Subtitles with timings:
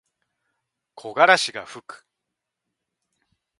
[0.95, 2.07] 木枯らしがふく。